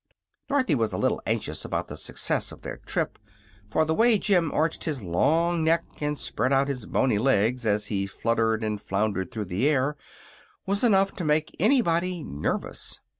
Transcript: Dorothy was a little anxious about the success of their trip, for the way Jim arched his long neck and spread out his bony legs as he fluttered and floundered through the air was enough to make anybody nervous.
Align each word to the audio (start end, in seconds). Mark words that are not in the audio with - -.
Dorothy 0.49 0.73
was 0.73 0.91
a 0.93 0.97
little 0.97 1.21
anxious 1.27 1.63
about 1.63 1.87
the 1.87 1.95
success 1.95 2.51
of 2.51 2.63
their 2.63 2.77
trip, 2.77 3.19
for 3.69 3.85
the 3.85 3.93
way 3.93 4.17
Jim 4.17 4.51
arched 4.51 4.85
his 4.85 5.03
long 5.03 5.63
neck 5.63 5.83
and 6.01 6.17
spread 6.17 6.51
out 6.51 6.67
his 6.69 6.87
bony 6.87 7.19
legs 7.19 7.67
as 7.67 7.85
he 7.85 8.07
fluttered 8.07 8.63
and 8.63 8.81
floundered 8.81 9.31
through 9.31 9.45
the 9.45 9.67
air 9.69 9.95
was 10.65 10.83
enough 10.83 11.13
to 11.13 11.23
make 11.23 11.55
anybody 11.59 12.23
nervous. 12.23 12.97